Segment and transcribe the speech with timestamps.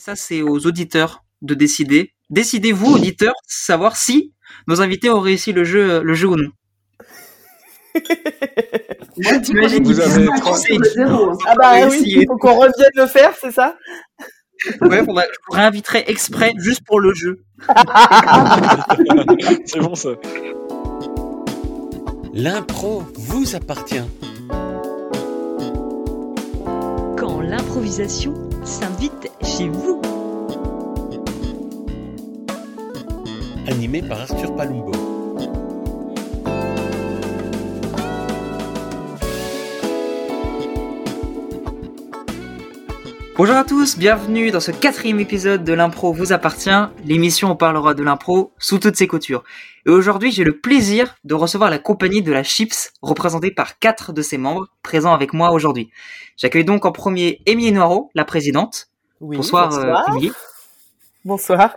[0.00, 2.14] ça, c'est aux auditeurs de décider.
[2.30, 4.32] Décidez-vous, auditeurs, savoir si
[4.66, 6.48] nos invités ont réussi le jeu, le jeu ou non.
[9.16, 9.28] Vous
[10.00, 10.28] avez
[11.46, 13.76] Ah bah oui, il faut qu'on revienne le faire, c'est ça?
[14.80, 15.18] Ouais, je vous
[15.50, 17.42] réinviterai exprès juste pour le jeu.
[19.66, 20.10] c'est bon ça.
[22.32, 24.04] L'impro vous appartient.
[27.16, 30.00] Quand l'improvisation s'invite chez vous.
[33.66, 35.09] Animé par Arthur Palumbo.
[43.42, 46.68] Bonjour à tous, bienvenue dans ce quatrième épisode de L'impro vous appartient,
[47.06, 49.44] l'émission où on parlera de l'impro sous toutes ses coutures.
[49.86, 54.12] Et aujourd'hui, j'ai le plaisir de recevoir la compagnie de la Chips, représentée par quatre
[54.12, 55.90] de ses membres, présents avec moi aujourd'hui.
[56.36, 58.90] J'accueille donc en premier Émilie Noireau, la présidente.
[59.22, 60.08] bonsoir, euh, bonsoir.
[60.10, 60.32] Émilie.
[61.24, 61.74] Bonsoir.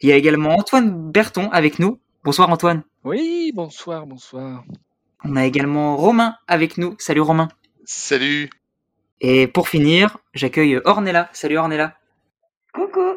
[0.00, 2.00] Il y a également Antoine Berton avec nous.
[2.24, 2.82] Bonsoir Antoine.
[3.04, 4.64] Oui, bonsoir, bonsoir.
[5.22, 6.96] On a également Romain avec nous.
[6.98, 7.46] Salut Romain.
[7.84, 8.50] Salut.
[9.24, 11.30] Et pour finir, j'accueille Ornella.
[11.32, 11.94] Salut Ornella.
[12.74, 13.16] Coucou.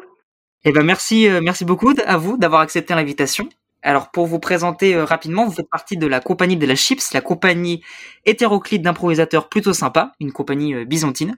[0.64, 3.48] Eh ben merci, euh, merci beaucoup à vous d'avoir accepté l'invitation.
[3.82, 7.12] Alors pour vous présenter euh, rapidement, vous faites partie de la compagnie de la Chips,
[7.12, 7.82] la compagnie
[8.24, 11.36] hétéroclite d'improvisateurs plutôt sympa, une compagnie euh, byzantine.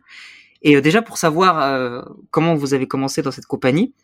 [0.61, 3.95] Et déjà pour savoir comment vous avez commencé dans cette compagnie,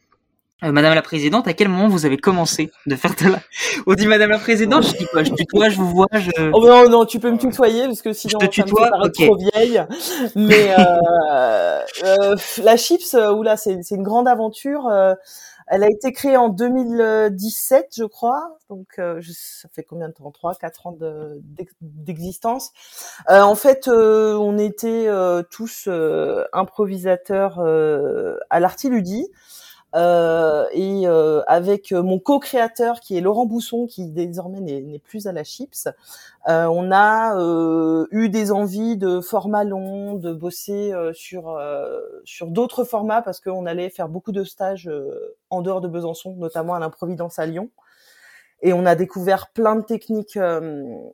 [0.63, 3.41] euh, Madame la Présidente, à quel moment vous avez commencé de faire de la...
[3.87, 5.25] On dit Madame la Présidente, je dis quoi?
[5.25, 6.31] Je tutoie, je vous vois, je...
[6.53, 9.09] Oh non, non, tu peux me tutoyer, parce que sinon je te tutoie, ça me
[9.09, 9.85] trop vieille.
[10.37, 14.87] Mais euh, euh, la Chips, euh, oula, c'est une grande aventure.
[14.89, 15.15] Euh,
[15.67, 18.59] elle a été créée en 2017, je crois.
[18.69, 20.31] Donc, ça fait combien de temps?
[20.31, 20.97] 3, 4 ans
[21.81, 22.71] d'existence.
[23.29, 25.09] De, en fait, on était
[25.51, 25.89] tous
[26.53, 27.61] improvisateurs
[28.51, 29.27] à l'Artiludie.
[29.95, 35.29] Euh, et euh, avec euh, mon co-créateur qui est Laurent Bousson, qui désormais n'est plus
[35.29, 35.89] à la Chips,
[36.49, 41.61] euh, on a euh, eu des envies de formats longs, de bosser sur
[42.25, 44.91] sur d'autres formats parce qu'on allait faire beaucoup de stages
[45.51, 47.71] en dehors de Besançon, notamment à l'Improvidence à Lyon.
[48.63, 50.39] Et on a découvert plein de techniques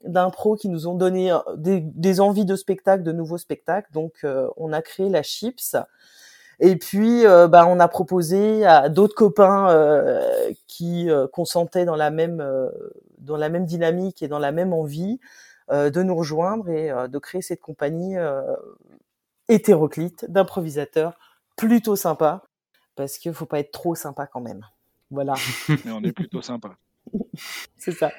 [0.04, 3.90] d'impro qui nous ont donné des, des, envies de spectacles, de nouveaux spectacles.
[3.92, 4.24] Donc,
[4.56, 5.76] on a créé la Chips.
[6.60, 11.96] Et puis, euh, bah, on a proposé à d'autres copains euh, qui euh, consentaient dans
[11.96, 12.44] la même
[13.18, 15.18] dans la même dynamique et dans la même envie
[15.70, 18.16] de nous rejoindre et de créer cette compagnie
[19.48, 21.16] hétéroclite d'improvisateurs
[21.56, 22.42] plutôt sympa
[22.96, 24.66] parce qu'il faut pas être trop sympa quand même.
[25.10, 25.34] Voilà.
[25.84, 26.76] Mais on est plutôt sympa.
[27.76, 28.10] C'est ça.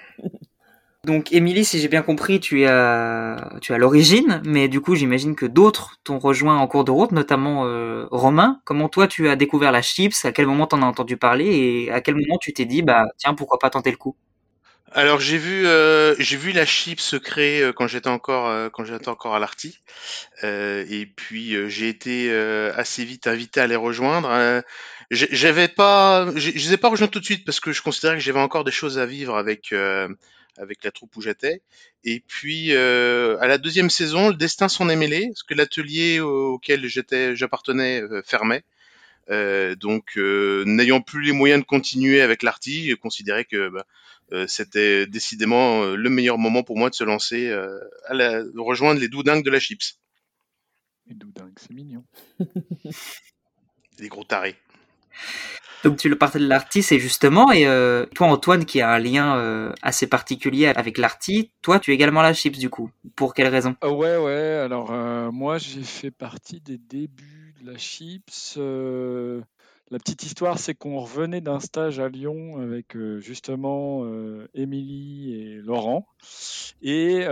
[1.07, 4.81] Donc, Émilie, si j'ai bien compris, tu es à, tu es à l'origine, mais du
[4.81, 8.61] coup, j'imagine que d'autres t'ont rejoint en cours de route, notamment euh, Romain.
[8.65, 10.25] Comment toi, tu as découvert la chips?
[10.25, 11.45] À quel moment t'en as entendu parler?
[11.47, 14.15] Et à quel moment tu t'es dit, bah, tiens, pourquoi pas tenter le coup?
[14.93, 18.67] Alors j'ai vu euh, j'ai vu la chips se créer euh, quand j'étais encore euh,
[18.69, 19.79] quand j'étais encore à l'Arty
[20.43, 22.33] et puis j'ai été
[22.75, 24.63] assez vite invité à les rejoindre.
[25.09, 28.21] j'avais pas je les ai pas rejoints tout de suite parce que je considérais que
[28.21, 29.73] j'avais encore des choses à vivre avec
[30.61, 31.61] avec la troupe où j'étais.
[32.03, 36.19] Et puis euh, à la deuxième saison, le destin s'en est mêlé, parce que l'atelier
[36.19, 38.63] auquel j'étais, j'appartenais euh, fermait.
[39.29, 43.85] Euh, donc, n'ayant plus les moyens de continuer avec l'arty, j'ai considéré que bah,
[44.47, 47.51] c'était décidément le meilleur moment pour moi de se lancer
[48.05, 49.99] à la, de rejoindre les doudingues de la chips.
[51.07, 52.05] Les doudingues, c'est mignon.
[53.99, 54.55] les gros tarés.
[55.83, 58.99] Donc tu le partais de l'artiste et justement, et euh, toi Antoine qui a un
[58.99, 62.89] lien euh, assez particulier avec l'artiste, toi tu es également la chips du coup.
[63.15, 63.75] Pour quelle raison?
[63.83, 64.91] Euh, Ouais ouais, alors
[65.31, 68.57] moi j'ai fait partie des débuts de la chips.
[68.57, 74.05] la petite histoire c'est qu'on revenait d'un stage à Lyon avec justement
[74.53, 76.07] Émilie et Laurent.
[76.81, 77.25] Et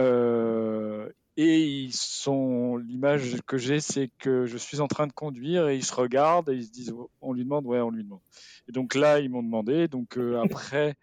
[1.38, 5.78] et ils sont, l'image que j'ai, c'est que je suis en train de conduire et
[5.78, 8.20] ils se regardent et ils se disent, on lui demande, ouais, on lui demande.
[8.68, 9.88] Et donc là, ils m'ont demandé.
[9.88, 10.96] Donc euh, après,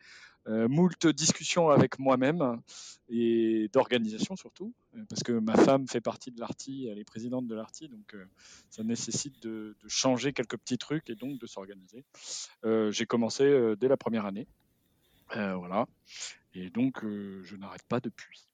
[0.47, 2.61] euh, moult discussions avec moi-même
[3.09, 7.47] et d'organisation surtout, euh, parce que ma femme fait partie de l'ARTI, elle est présidente
[7.47, 8.15] de l'ARTI, donc
[8.69, 12.05] ça nécessite de, de, changer quelques petits trucs et donc de s'organiser.
[12.65, 14.47] J'ai commencé dès la première année,
[15.33, 15.87] voilà,
[16.55, 18.49] et donc je n'arrête pas depuis.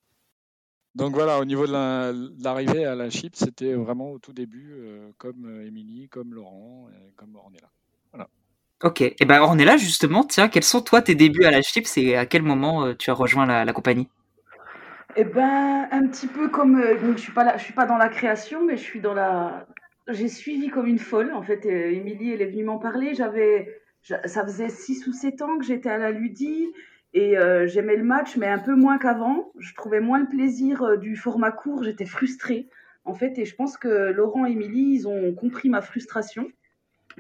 [0.95, 5.09] Donc voilà, au niveau de l'arrivée à la chip, c'était vraiment au tout début, euh,
[5.17, 7.69] comme euh, Émilie, comme Laurent, et comme Ornella.
[8.13, 8.29] Voilà.
[8.83, 12.17] Ok, et ben Ornella, justement, tiens, quels sont toi tes débuts à la chips et
[12.17, 14.09] à quel moment euh, tu as rejoint la, compagnie?
[15.17, 16.83] Eh ben, un petit peu comme,
[17.17, 19.67] je suis pas là, je suis pas dans la création, mais je suis dans la
[20.09, 21.33] j'ai suivi comme une folle.
[21.33, 23.15] En fait, Émilie, elle est venue m'en parler.
[23.15, 26.69] J'avais, ça faisait 6 ou 7 ans que j'étais à la Ludie
[27.15, 27.37] et
[27.67, 29.53] j'aimais le match, mais un peu moins qu'avant.
[29.59, 31.85] Je trouvais moins le plaisir du format court.
[31.85, 32.69] J'étais frustrée,
[33.05, 36.49] en fait, et je pense que Laurent et Émilie, ils ont compris ma frustration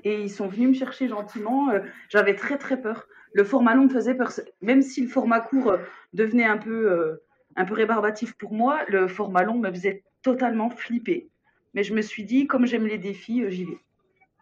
[0.05, 1.69] et ils sont venus me chercher gentiment.
[2.09, 3.07] J'avais très très peur.
[3.35, 5.77] Le format long me faisait peur, même si le format court
[6.15, 7.19] devenait un peu
[7.57, 11.29] un peu rébarbatif pour moi, le format long me faisait totalement flipper.
[11.75, 13.79] Mais je me suis dit, comme j'aime les défis, euh, j'y vais.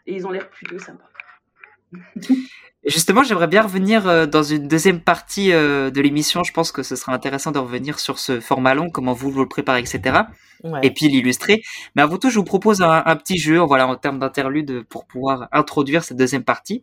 [0.06, 1.09] Et ils ont l'air plutôt sympas.
[2.86, 6.42] Justement, j'aimerais bien revenir euh, dans une deuxième partie euh, de l'émission.
[6.42, 9.40] Je pense que ce sera intéressant de revenir sur ce format long, comment vous, vous
[9.40, 10.20] le préparez, etc.
[10.82, 11.62] Et puis l'illustrer.
[11.94, 15.48] Mais avant tout, je vous propose un, petit jeu, voilà, en termes d'interlude, pour pouvoir
[15.52, 16.82] introduire cette deuxième partie.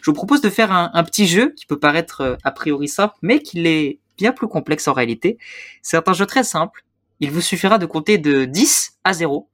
[0.00, 3.14] Je vous propose de faire un, un petit jeu qui peut paraître a priori simple,
[3.22, 5.38] mais qui l'est bien plus complexe en réalité.
[5.80, 6.84] C'est un jeu très simple.
[7.20, 9.48] Il vous suffira de compter de 10 à 0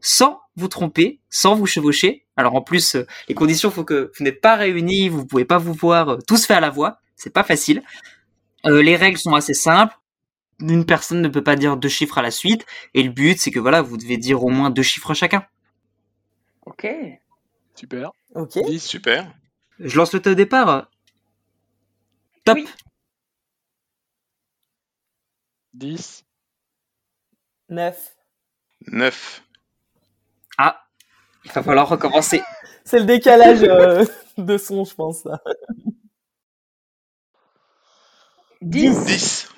[0.00, 2.26] sans vous tromper, sans vous chevaucher.
[2.36, 5.58] Alors en plus, euh, les conditions faut que vous n'êtes pas réunis, vous pouvez pas
[5.58, 7.82] vous voir euh, tous faire à la voix, c'est pas facile.
[8.66, 9.96] Euh, les règles sont assez simples.
[10.60, 13.50] Une personne ne peut pas dire deux chiffres à la suite, et le but c'est
[13.50, 15.44] que voilà, vous devez dire au moins deux chiffres chacun.
[16.66, 16.86] Ok.
[17.74, 18.12] Super.
[18.34, 18.58] Ok.
[18.78, 19.32] Super.
[19.78, 20.88] Je lance le au départ.
[22.44, 22.58] Top.
[25.74, 26.24] 10.
[27.68, 28.16] 9.
[28.88, 29.42] 9.
[31.44, 32.42] Il va falloir recommencer.
[32.84, 34.04] C'est le décalage euh,
[34.38, 35.26] de son, je pense.
[38.60, 39.04] 10.
[39.04, 39.48] 10.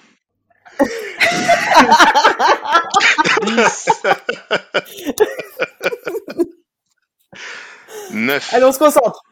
[8.12, 8.54] 9.
[8.54, 9.22] Allez, on se concentre.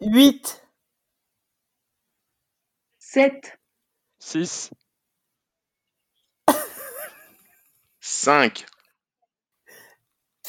[0.00, 0.62] 8.
[2.98, 3.58] 7.
[4.18, 4.70] 6.
[8.00, 8.66] 5.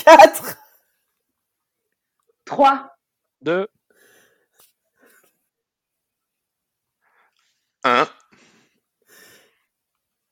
[0.06, 0.58] 4.
[2.46, 2.90] 3.
[3.42, 3.68] 2.
[7.84, 8.08] 1.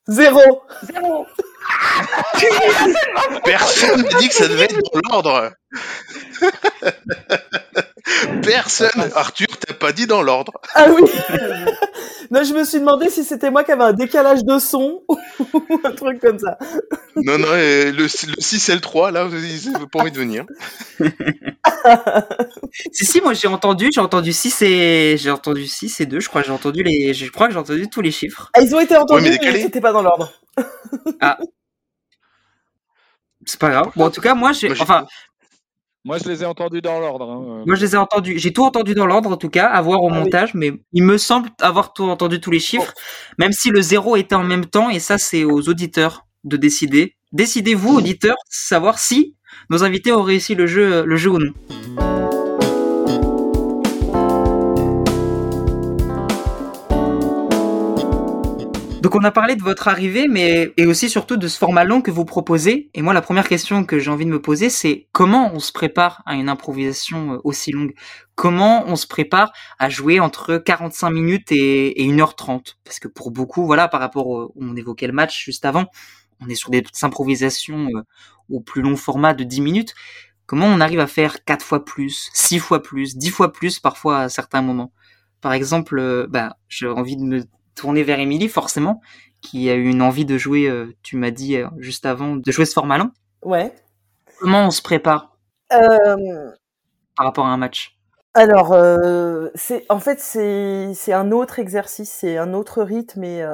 [0.06, 0.62] 0.
[0.82, 1.26] 0.
[3.44, 5.52] Personne n'a dit que ça devait être dans l'ordre.
[8.42, 9.10] Personne.
[9.14, 10.52] Arthur, t'as pas dit dans l'ordre.
[10.74, 11.02] Ah oui.
[12.30, 15.18] non, je me suis demandé si c'était moi qui avais un décalage de son ou
[15.84, 16.58] un truc comme ça.
[17.16, 20.44] Non, non, le, le 6 et le 3, là, ils n'ont pas envie de venir.
[22.92, 26.28] si, si, moi j'ai entendu, j'ai entendu 6 et, j'ai entendu 6 et 2, je
[26.28, 28.50] crois, j'ai entendu les, je crois que j'ai entendu tous les chiffres.
[28.54, 30.32] Ah, ils ont été entendus, mais, mais c'était pas dans l'ordre.
[31.20, 31.38] ah.
[33.46, 33.92] C'est pas grave.
[33.96, 35.06] Bon, en tout cas, moi, j'ai, enfin,
[36.06, 37.30] moi, je les ai entendus dans l'ordre.
[37.30, 37.64] Hein.
[37.66, 38.38] Moi, je les ai entendus.
[38.38, 41.02] J'ai tout entendu dans l'ordre, en tout cas, à voir au ah montage, mais il
[41.02, 42.92] me semble avoir tout entendu tous les chiffres,
[43.38, 47.16] même si le zéro était en même temps, et ça, c'est aux auditeurs de décider.
[47.32, 49.34] Décidez-vous, auditeurs, savoir si
[49.70, 51.52] nos invités ont réussi le jeu, le jeu ou non.
[59.04, 62.00] Donc on a parlé de votre arrivée, mais et aussi surtout de ce format long
[62.00, 62.88] que vous proposez.
[62.94, 65.72] Et moi, la première question que j'ai envie de me poser, c'est comment on se
[65.72, 67.92] prépare à une improvisation euh, aussi longue?
[68.34, 73.66] Comment on se prépare à jouer entre 45 minutes et, 1h30 Parce que pour beaucoup,
[73.66, 75.84] voilà, par rapport au, on évoquait le match juste avant,
[76.40, 78.00] on est sur des improvisations euh,
[78.48, 79.94] au plus long format de 10 minutes.
[80.46, 84.20] Comment on arrive à faire 4 fois plus, 6 fois plus, 10 fois plus parfois
[84.20, 84.92] à certains moments?
[85.42, 87.44] Par exemple, euh, bah, j'ai envie de me
[87.74, 89.00] tourner vers Émilie, forcément,
[89.44, 92.50] qui a eu une envie de jouer, euh, tu m'as dit euh, juste avant, de
[92.50, 93.10] jouer ce format long.
[93.42, 93.72] Ouais.
[94.40, 95.36] Comment on se prépare
[95.72, 96.50] euh...
[97.16, 97.98] par rapport à un match?
[98.32, 103.44] Alors, euh, c'est en fait c'est un autre exercice, c'est un autre rythme et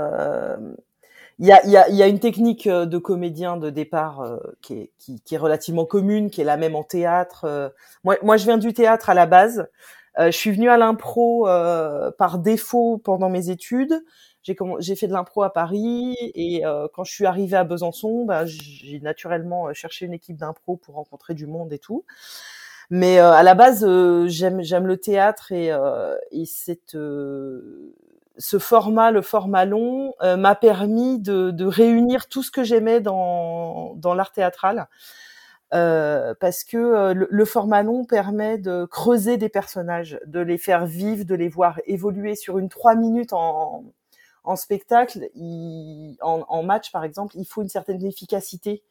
[1.38, 4.22] il y a, y, a, y a une technique de comédien de départ
[4.62, 7.72] qui, est, qui, qui, est relativement commune, qui est la même en théâtre.
[8.04, 9.68] moi, moi, je viens du théâtre à la base.
[10.18, 14.02] Euh, je suis venue à l'impro euh, par défaut pendant mes études.
[14.42, 18.46] J'ai fait de l'impro à Paris et euh, quand je suis arrivée à Besançon, bah,
[18.46, 22.04] j'ai naturellement cherché une équipe d'impro pour rencontrer du monde et tout.
[22.88, 23.86] Mais à la base,
[24.26, 25.70] j'aime j'aime le théâtre et,
[26.32, 26.96] et cette
[28.38, 33.94] ce format, le format long, m'a permis de, de, réunir tout ce que j'aimais dans,
[33.94, 34.88] dans l'art théâtral.
[35.72, 40.84] Euh, parce que euh, le, format long permet de creuser des personnages, de les faire
[40.84, 43.84] vivre, de les voir évoluer sur une trois minutes en,
[44.42, 45.28] en spectacle,
[46.20, 48.82] en, en, match par exemple, il faut une certaine efficacité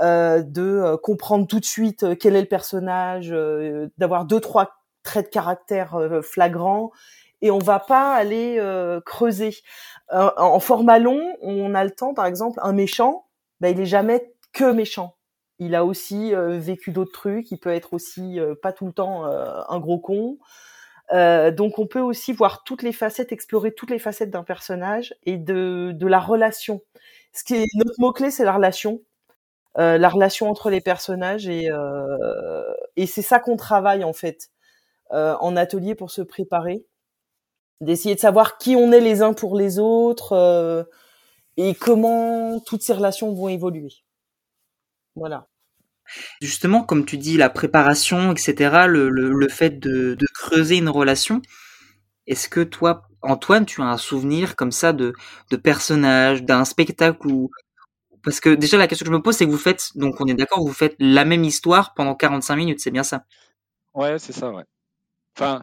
[0.00, 3.28] euh, de euh, comprendre tout de suite quel est le personnage,
[3.98, 6.90] d'avoir deux trois traits de caractère flagrants
[7.42, 8.58] et on va pas aller
[9.04, 9.56] creuser.
[10.10, 13.26] en format long, on a le temps, par exemple, un méchant,
[13.60, 15.17] ben, il est jamais que méchant.
[15.58, 17.50] Il a aussi vécu d'autres trucs.
[17.50, 20.38] Il peut être aussi pas tout le temps un gros con.
[21.12, 25.14] Euh, donc on peut aussi voir toutes les facettes, explorer toutes les facettes d'un personnage
[25.24, 26.82] et de, de la relation.
[27.32, 29.00] Ce qui est notre mot clé, c'est la relation,
[29.78, 34.50] euh, la relation entre les personnages et euh, et c'est ça qu'on travaille en fait
[35.12, 36.86] euh, en atelier pour se préparer,
[37.80, 40.84] d'essayer de savoir qui on est les uns pour les autres euh,
[41.58, 43.90] et comment toutes ces relations vont évoluer.
[45.18, 45.46] Voilà.
[46.40, 50.88] Justement, comme tu dis, la préparation, etc., le, le, le fait de, de, creuser une
[50.88, 51.42] relation,
[52.26, 55.12] est-ce que toi, Antoine, tu as un souvenir comme ça de,
[55.50, 57.50] de personnage, d'un spectacle ou
[58.22, 60.26] parce que déjà la question que je me pose, c'est que vous faites, donc on
[60.26, 63.24] est d'accord, vous faites la même histoire pendant 45 minutes, c'est bien ça?
[63.94, 64.64] Ouais, c'est ça, ouais.
[65.36, 65.62] Enfin,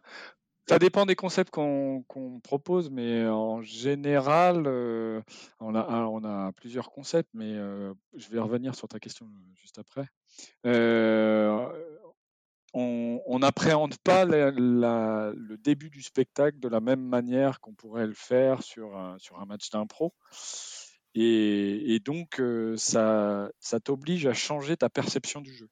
[0.68, 2.04] ça dépend des concepts qu'on
[2.44, 5.22] propose, mais en général, euh,
[5.60, 10.08] on, a, plusieurs concepts, mais euh, je vais revenir sur ta question juste après.
[10.66, 11.68] Euh,
[12.74, 18.64] on n'appréhende pas le début du spectacle de la même manière qu'on pourrait le faire
[18.64, 20.14] sur un, match d'impro.
[21.14, 22.42] Et, donc,
[22.76, 23.50] ça,
[23.84, 25.70] t'oblige à changer ta perception du jeu.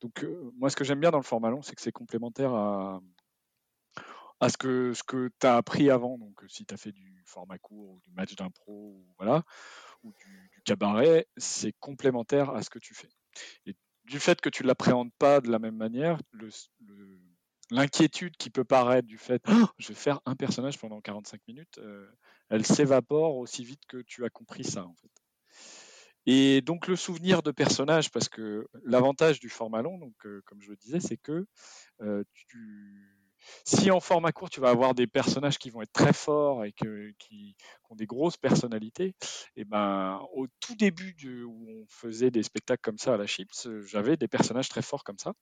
[0.00, 0.26] Donc,
[0.58, 3.00] moi, ce que j'aime bien dans le format long, c'est que c'est complémentaire à,
[4.40, 6.18] à ce que, ce que tu as appris avant.
[6.18, 9.44] Donc, si tu as fait du format court ou du match d'impro, voilà,
[10.02, 13.08] ou du, du cabaret, c'est complémentaire à ce que tu fais.
[13.66, 13.74] Et
[14.04, 16.18] du fait que tu ne l'appréhendes pas de la même manière,
[17.70, 21.78] l'inquiétude qui peut paraître du fait oh, je vais faire un personnage pendant 45 minutes,
[21.78, 22.08] euh,
[22.48, 25.10] elle s'évapore aussi vite que tu as compris ça en fait.
[26.28, 30.60] Et donc le souvenir de personnage, parce que l'avantage du format long, donc euh, comme
[30.60, 31.46] je le disais, c'est que
[32.00, 33.15] euh, tu,
[33.64, 36.72] si en format court, tu vas avoir des personnages qui vont être très forts et
[36.72, 37.56] qui,
[37.90, 39.14] ont des grosses personnalités,
[39.54, 43.68] et ben au tout début où on faisait des spectacles comme ça à la Chips,
[43.84, 45.34] j'avais des personnages très forts comme ça.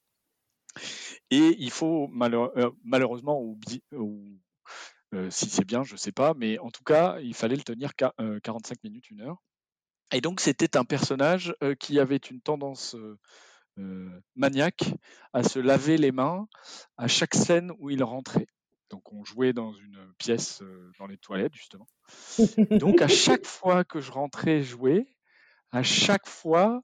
[1.30, 3.58] Et il faut euh, malheureusement, ou,
[5.14, 7.94] euh, si c'est bien, je sais pas, mais en tout cas, il fallait le tenir
[7.96, 9.42] 45 euh, minutes, une heure.
[10.12, 13.18] Et donc c'était un personnage euh, qui avait une tendance euh, euh,
[14.36, 14.94] maniaque
[15.32, 16.46] à se laver les mains
[16.96, 18.46] à chaque scène où il rentrait.
[18.90, 20.62] Donc on jouait dans une pièce
[20.98, 21.86] dans les toilettes justement.
[22.70, 25.08] Donc à chaque fois que je rentrais jouer,
[25.72, 26.82] à chaque fois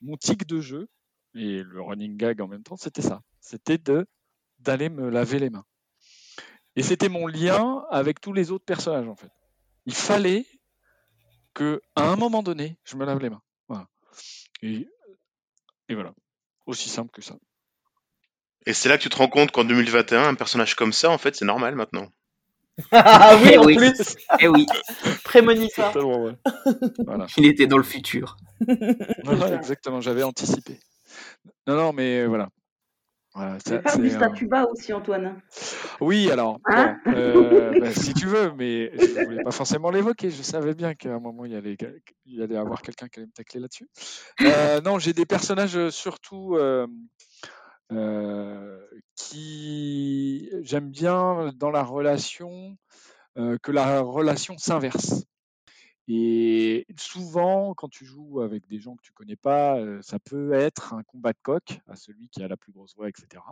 [0.00, 0.88] mon tic de jeu
[1.34, 3.22] et le running gag en même temps, c'était ça.
[3.40, 4.06] C'était de
[4.58, 5.64] d'aller me laver les mains.
[6.76, 9.30] Et c'était mon lien avec tous les autres personnages en fait.
[9.86, 10.46] Il fallait
[11.54, 13.42] que à un moment donné, je me lave les mains.
[13.68, 13.88] Voilà.
[14.62, 14.86] Et,
[15.88, 16.14] et voilà.
[16.68, 17.34] Aussi simple que ça.
[18.66, 21.16] Et c'est là que tu te rends compte qu'en 2021, un personnage comme ça, en
[21.16, 22.08] fait, c'est normal maintenant.
[22.92, 23.76] ah oui, en oui.
[23.76, 24.16] plus.
[24.38, 24.66] Eh oui.
[25.24, 25.96] Prémonitoire.
[25.96, 26.34] Ouais.
[27.06, 27.26] Voilà.
[27.38, 28.36] Il était dans le futur.
[29.24, 30.78] Voilà, exactement, j'avais anticipé.
[31.66, 32.50] Non, non, mais voilà.
[33.38, 35.40] Voilà, ça, faire du statut bas aussi, Antoine.
[36.00, 39.92] Oui, alors, hein bon, euh, bah, si tu veux, mais je ne voulais pas forcément
[39.92, 40.28] l'évoquer.
[40.28, 41.76] Je savais bien qu'à un moment, il y allait,
[42.26, 43.88] il y allait avoir quelqu'un qui allait me tacler là-dessus.
[44.40, 46.88] Euh, non, j'ai des personnages euh, surtout euh,
[49.14, 52.76] qui j'aime bien dans la relation,
[53.36, 55.22] que la relation s'inverse.
[56.10, 60.94] Et souvent, quand tu joues avec des gens que tu connais pas, ça peut être
[60.94, 63.42] un combat de coq à celui qui a la plus grosse voix, etc.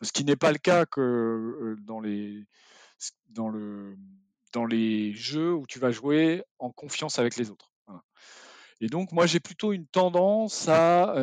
[0.00, 2.44] Ce qui n'est pas le cas que dans les,
[3.30, 3.96] dans, le,
[4.52, 7.72] dans les jeux où tu vas jouer en confiance avec les autres.
[8.80, 11.14] Et donc, moi, j'ai plutôt une tendance à,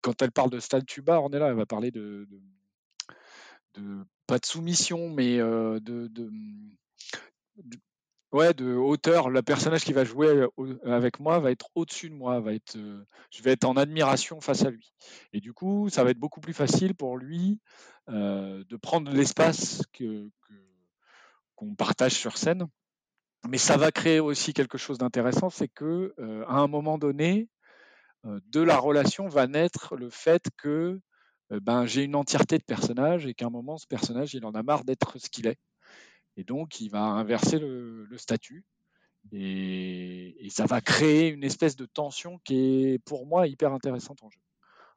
[0.00, 2.28] quand elle parle de Staltuba, on est là, elle va parler de,
[3.74, 6.30] de, pas de soumission, mais de, de
[8.32, 9.30] ouais, de hauteur.
[9.30, 10.46] Le personnage qui va jouer
[10.84, 14.40] avec moi va être au-dessus de moi, va être, euh, je vais être en admiration
[14.40, 14.92] face à lui.
[15.32, 17.60] Et du coup, ça va être beaucoup plus facile pour lui
[18.08, 19.82] euh, de prendre l'espace
[21.56, 22.66] qu'on partage sur scène.
[23.48, 27.48] Mais ça va créer aussi quelque chose d'intéressant, c'est que euh, à un moment donné,
[28.24, 31.00] de la relation va naître le fait que
[31.48, 34.62] ben, j'ai une entièreté de personnage et qu'à un moment, ce personnage, il en a
[34.62, 35.58] marre d'être ce qu'il est.
[36.40, 38.64] Et donc, il va inverser le, le statut.
[39.30, 44.22] Et, et, ça va créer une espèce de tension qui est, pour moi, hyper intéressante
[44.22, 44.40] en jeu.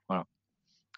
[0.08, 0.26] Voilà.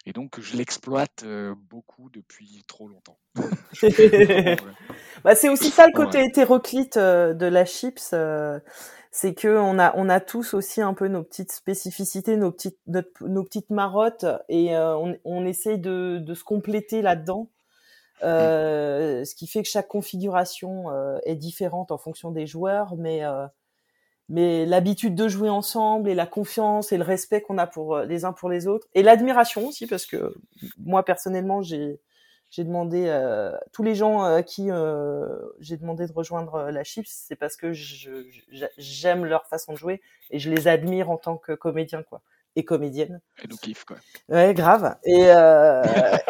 [0.06, 3.18] Et donc, je l'exploite euh, beaucoup depuis trop longtemps.
[5.24, 6.28] bah, c'est aussi ça le côté ouais.
[6.28, 8.12] hétéroclite euh, de la chips.
[8.14, 8.60] Euh,
[9.10, 12.78] c'est que on a, on a tous aussi un peu nos petites spécificités, nos petites,
[12.86, 17.50] notre, nos petites marottes, et on, on essaye de, de se compléter là-dedans.
[18.24, 23.26] Euh, ce qui fait que chaque configuration euh, est différente en fonction des joueurs, mais
[23.26, 23.46] euh,
[24.30, 28.26] mais l'habitude de jouer ensemble et la confiance et le respect qu'on a pour les
[28.26, 30.34] uns pour les autres et l'admiration aussi parce que
[30.80, 32.00] moi personnellement j'ai
[32.50, 34.70] j'ai demandé euh, tous les gens à qui
[35.60, 37.72] j'ai demandé de rejoindre la Chips, c'est parce que
[38.78, 42.22] j'aime leur façon de jouer et je les admire en tant que comédien quoi
[42.56, 43.22] et comédienne.
[43.44, 43.98] Et nous kiffe quoi.
[44.30, 44.96] Ouais, grave.
[45.04, 45.84] Et euh,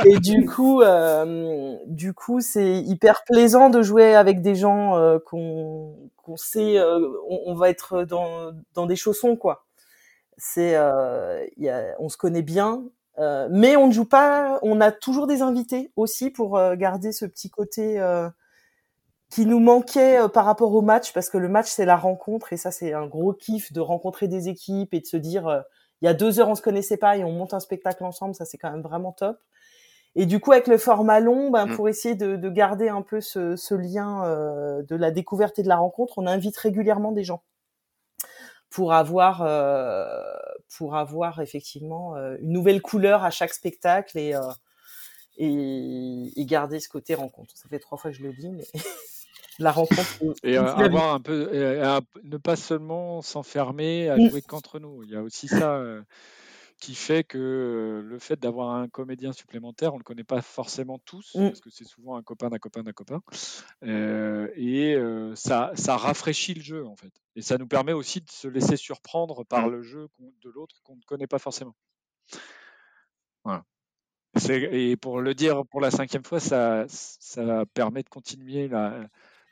[0.05, 5.19] et du coup, euh, du coup, c'est hyper plaisant de jouer avec des gens euh,
[5.19, 9.65] qu'on qu'on sait, euh, on, on, va être dans dans des chaussons quoi.
[10.37, 12.83] C'est, euh, y a, on se connaît bien,
[13.49, 14.59] mais on ne joue pas.
[14.63, 18.01] On a toujours des invités aussi pour garder ce petit côté.
[19.29, 22.57] qui nous manquait par rapport au match parce que le match c'est la rencontre et
[22.57, 25.63] ça c'est un gros kiff de rencontrer des équipes et de se dire
[26.01, 28.35] il y a deux heures on se connaissait pas et on monte un spectacle ensemble,
[28.35, 29.37] ça c'est quand même vraiment top.
[30.17, 31.75] Et du coup, avec le format long, ben, mm.
[31.75, 35.63] pour essayer de, de, garder un peu ce, ce lien euh, de la découverte et
[35.63, 37.43] de la rencontre, on invite régulièrement des gens
[38.75, 40.21] pour avoir euh,
[40.77, 44.41] pour avoir effectivement euh, une nouvelle couleur à chaque spectacle et, euh,
[45.37, 47.55] et, et garder ce côté rencontre.
[47.55, 48.65] Ça fait trois fois que je le dis, mais
[49.59, 50.19] la rencontre.
[50.43, 51.49] Et avoir un peu,
[52.23, 54.29] ne pas seulement s'enfermer à mmh.
[54.29, 55.03] jouer qu'entre nous.
[55.03, 55.81] Il y a aussi ça
[56.81, 60.99] qui fait que le fait d'avoir un comédien supplémentaire, on ne le connaît pas forcément
[60.99, 61.47] tous, mmh.
[61.47, 63.21] parce que c'est souvent un copain d'un copain d'un copain,
[63.81, 64.97] et
[65.35, 67.13] ça, ça rafraîchit le jeu en fait.
[67.37, 69.71] Et ça nous permet aussi de se laisser surprendre par mmh.
[69.71, 70.07] le jeu
[70.41, 71.75] de l'autre qu'on ne connaît pas forcément.
[73.43, 73.63] Voilà.
[74.49, 79.07] Et pour le dire pour la cinquième fois, ça, ça permet de continuer la,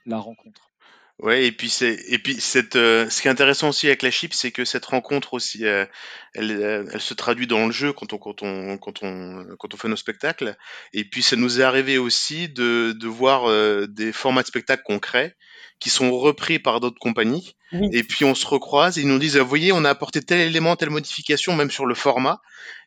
[0.06, 0.74] la rencontre.
[1.20, 4.10] Ouais, et puis c'est et puis cette euh, ce qui est intéressant aussi avec la
[4.10, 5.86] chip, c'est que cette rencontre aussi, euh,
[6.34, 9.74] elle, euh, elle se traduit dans le jeu quand on quand on quand on quand
[9.74, 10.58] on fait nos spectacles.
[10.92, 13.48] Et puis ça nous est arrivé aussi de de voir
[13.88, 15.36] des formats de spectacles crée
[15.80, 17.56] qui sont repris par d'autres compagnies.
[17.92, 20.40] Et puis on se recroise et ils nous disent, vous voyez, on a apporté tel
[20.40, 22.42] élément, telle modification, même sur le format.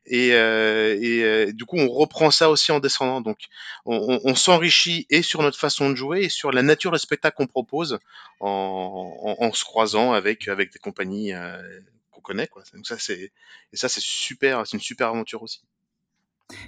[0.07, 3.21] Et, euh, et euh, du coup, on reprend ça aussi en descendant.
[3.21, 3.39] Donc,
[3.85, 7.47] on, s'enrichit et sur notre façon de jouer et sur la nature du spectacle qu'on
[7.47, 7.99] propose
[8.41, 11.61] en, en, en, se croisant avec avec des compagnies euh,
[12.13, 12.47] qu'on connaît.
[12.47, 12.63] Quoi.
[12.73, 13.33] Donc ça, c'est
[13.73, 15.63] et ça, c'est super, c'est une super aventure aussi.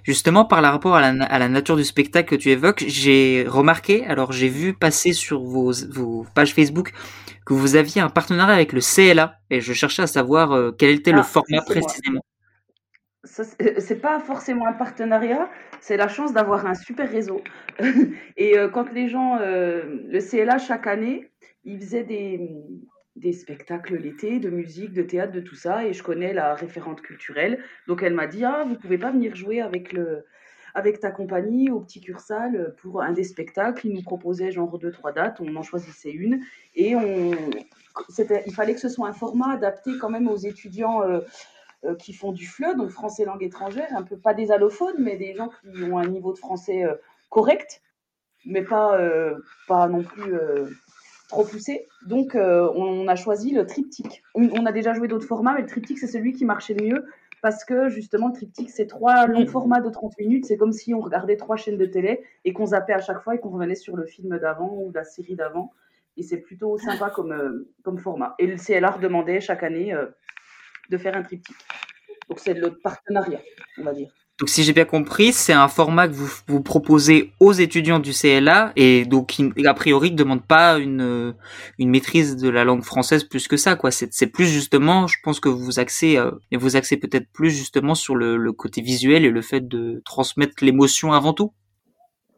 [0.02, 4.04] Justement, par rapport à la, à la, nature du spectacle que tu évoques, j'ai remarqué,
[4.06, 6.92] alors j'ai vu passer sur vos, vos, pages Facebook
[7.46, 10.90] que vous aviez un partenariat avec le CLA et je cherchais à savoir euh, quel
[10.90, 12.20] était le ah, format précisément.
[13.38, 15.48] Euh, c'est pas forcément un partenariat,
[15.80, 17.40] c'est la chance d'avoir un super réseau.
[18.36, 21.30] et euh, quand les gens, le CLA chaque année,
[21.64, 22.50] ils faisaient des,
[23.18, 27.02] des spectacles l'été, de musique, de théâtre, de tout ça, et je connais la référente
[27.02, 27.62] culturelle.
[27.86, 30.24] Donc elle m'a dit ah vous pouvez pas venir jouer avec le
[30.74, 33.86] avec ta compagnie au petit Cursal pour un des spectacles.
[33.86, 36.40] Ils nous proposaient genre deux trois dates, on en choisissait une
[36.74, 37.32] et on
[38.46, 41.02] il fallait que ce soit un format adapté quand même aux étudiants.
[41.02, 41.20] Euh,
[41.84, 45.16] euh, qui font du FLE, donc français langue étrangère, un peu pas des allophones, mais
[45.16, 46.96] des gens qui ont un niveau de français euh,
[47.30, 47.82] correct,
[48.44, 48.98] mais pas,
[49.68, 50.34] pas non plus
[51.28, 51.86] trop poussé.
[52.06, 54.22] Donc, euh, on a choisi le triptyque.
[54.34, 57.04] On a déjà joué d'autres formats, mais le triptyque, c'est celui qui marchait le mieux
[57.40, 59.48] parce que justement, le triptyque, c'est trois longs mm.
[59.48, 60.46] formats de 30 minutes.
[60.46, 63.34] C'est comme si on regardait trois chaînes de télé et qu'on zappait à chaque fois
[63.34, 65.72] et qu'on revenait sur le film d'avant ou la série d'avant.
[66.16, 68.34] Et c'est plutôt sympa comme, euh, comme format.
[68.40, 70.06] Et le CLR demandait chaque année euh,
[70.90, 71.56] de faire un triptyque.
[72.28, 73.40] Donc, c'est le partenariat,
[73.78, 74.12] on va dire.
[74.38, 78.12] Donc si j'ai bien compris, c'est un format que vous, vous proposez aux étudiants du
[78.12, 81.34] CLA et donc qui a priori ne demande pas une,
[81.80, 83.90] une maîtrise de la langue française plus que ça quoi.
[83.90, 88.14] C'est plus justement, je pense que vous axez euh, vous axez peut-être plus justement sur
[88.14, 91.52] le, côté visuel et le fait de transmettre l'émotion avant tout.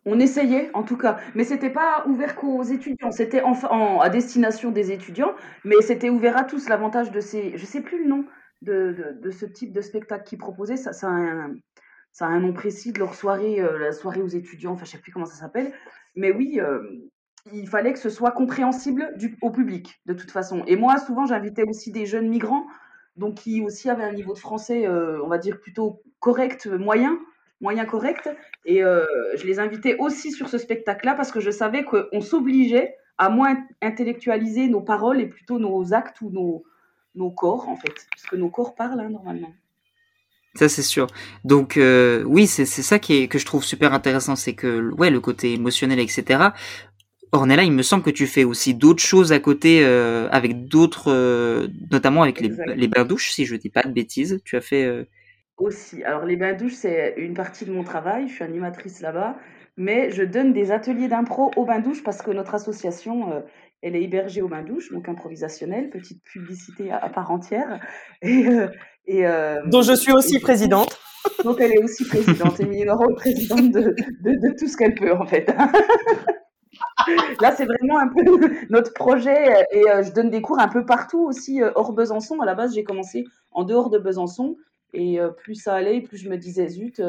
[0.07, 3.11] On essayait en tout cas, mais c'était pas ouvert qu'aux étudiants.
[3.11, 5.35] C'était à destination des étudiants,
[5.65, 6.71] mais c'était ouvert à tous.
[6.71, 8.25] L'avantage de ces, je sais plus le nom
[8.63, 11.55] de, de, de ce type de spectacle qu'ils proposaient, ça, ça a un,
[12.13, 14.91] ça a un nom précis de leur soirée, euh, la soirée aux étudiants, enfin je
[14.91, 15.73] sais plus comment ça s'appelle.
[16.17, 16.81] Mais oui, euh,
[17.53, 20.65] il fallait que ce soit compréhensible du, au public, de toute façon.
[20.67, 22.67] Et moi, souvent, j'invitais aussi des jeunes migrants,
[23.17, 27.19] donc qui aussi avaient un niveau de français, euh, on va dire plutôt correct, moyen,
[27.61, 28.29] moyen correct.
[28.67, 33.31] Et je les invitais aussi sur ce spectacle-là parce que je savais qu'on s'obligeait à
[33.31, 36.65] moins intellectualiser nos paroles et plutôt nos actes ou nos,
[37.15, 39.53] nos corps, en fait, puisque nos corps parlent hein, normalement.
[40.55, 41.07] Ça c'est sûr.
[41.45, 45.11] Donc euh, oui, c'est ça qui est que je trouve super intéressant, c'est que ouais
[45.11, 46.49] le côté émotionnel, etc.
[47.33, 51.13] Ornella, il me semble que tu fais aussi d'autres choses à côté euh, avec d'autres,
[51.13, 54.41] euh, notamment avec les, les, bains douches, si je dis pas de bêtises.
[54.45, 55.07] Tu as fait
[55.57, 56.03] aussi.
[56.03, 58.29] Alors les bains douches, c'est une partie de mon travail.
[58.29, 59.39] Je suis animatrice là-bas,
[59.77, 63.45] mais je donne des ateliers d'impro au bain-douche parce que notre association,
[63.83, 67.81] elle est hébergée au bain-douche, donc improvisationnelle, petite publicité à, part entière.
[68.23, 68.69] Et, euh,
[69.07, 70.99] et euh, dont je suis aussi présidente.
[71.45, 75.13] Donc elle est aussi présidente, Émilie Laurent présidente de, de, de, tout ce qu'elle peut
[75.13, 75.53] en fait.
[77.41, 78.23] Là, c'est vraiment un peu
[78.71, 82.41] notre projet et je donne des cours un peu partout aussi hors Besançon.
[82.41, 84.57] À la base, j'ai commencé en dehors de Besançon
[84.95, 87.03] et plus ça allait, plus je me disais zut,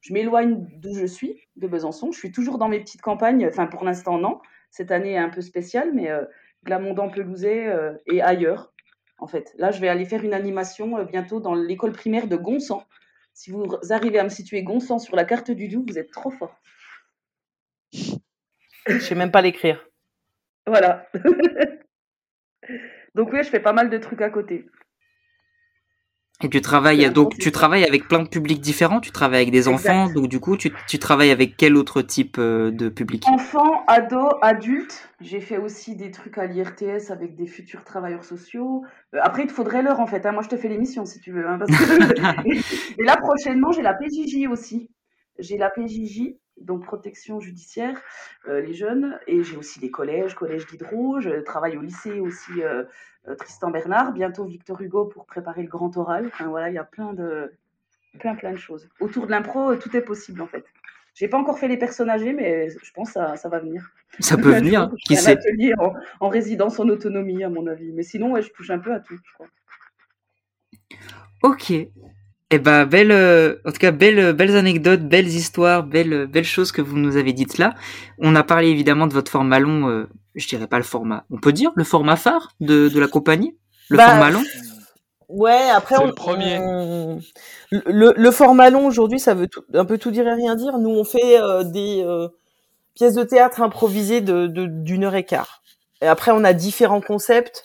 [0.00, 2.12] je m'éloigne d'où je suis, de Besançon.
[2.12, 3.46] Je suis toujours dans mes petites campagnes.
[3.48, 4.38] Enfin, pour l'instant, non.
[4.70, 6.10] Cette année est un peu spéciale, mais
[6.66, 8.74] Glamondon-Pelouzet euh, et ailleurs,
[9.18, 9.54] en fait.
[9.56, 12.84] Là, je vais aller faire une animation euh, bientôt dans l'école primaire de Gonsan.
[13.32, 16.30] Si vous arrivez à me situer Gonsan sur la carte du Doubs, vous êtes trop
[16.30, 16.60] fort.
[17.92, 19.86] Je sais même pas l'écrire.
[20.66, 21.08] Voilà.
[23.14, 24.66] Donc oui, je fais pas mal de trucs à côté.
[26.42, 29.00] Et tu travailles donc tu travailles avec plein de publics différents.
[29.00, 32.36] Tu travailles avec des enfants, donc du coup tu, tu travailles avec quel autre type
[32.38, 33.24] euh, de public?
[33.26, 35.08] Enfants, ados, adultes.
[35.20, 38.84] J'ai fait aussi des trucs à l'IRTS avec des futurs travailleurs sociaux.
[39.14, 40.26] Euh, après il te faudrait l'heure en fait.
[40.26, 40.32] Hein.
[40.32, 41.48] Moi je te fais l'émission si tu veux.
[41.48, 41.58] Hein,
[42.44, 44.90] et là prochainement j'ai la PJJ aussi.
[45.38, 48.00] J'ai la PJJ donc protection judiciaire,
[48.48, 52.62] euh, les jeunes, et j'ai aussi des collèges, collège d'Hydro, je travaille au lycée aussi
[52.62, 52.84] euh,
[53.34, 56.26] Tristan Bernard, bientôt Victor Hugo pour préparer le grand oral.
[56.26, 57.52] Enfin voilà, il y a plein de
[58.18, 58.88] plein plein de choses.
[59.00, 60.64] Autour de l'impro, tout est possible en fait.
[61.14, 63.90] J'ai pas encore fait les personnages, mais je pense que ça, ça va venir.
[64.20, 64.90] Ça peut venir.
[65.06, 65.72] Qui sait un atelier
[66.20, 69.00] en, résidence en autonomie à mon avis, mais sinon ouais, je touche un peu à
[69.00, 69.16] tout.
[69.24, 69.46] Je crois.
[71.42, 71.72] Ok,
[72.50, 76.70] eh ben, belle, euh, en tout cas, belles, belles anecdotes, belles histoires, belles, belles choses
[76.70, 77.74] que vous nous avez dites là.
[78.18, 81.38] On a parlé évidemment de votre format long, euh, je dirais pas le format, on
[81.38, 83.56] peut dire le format phare de, de la compagnie,
[83.88, 84.44] le bah, format long.
[85.28, 86.58] Ouais, après on, le premier.
[87.72, 90.78] le, le, format long aujourd'hui, ça veut un peu tout dire et rien dire.
[90.78, 92.28] Nous, on fait euh, des euh,
[92.94, 95.62] pièces de théâtre improvisées de d'une heure et quart.
[96.00, 97.64] Et après, on a différents concepts.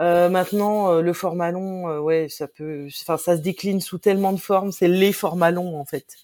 [0.00, 3.98] Euh, maintenant, euh, le format long, euh, ouais, ça peut, enfin, ça se décline sous
[3.98, 4.70] tellement de formes.
[4.70, 6.16] C'est les formats longs en fait.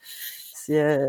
[0.55, 1.09] C'est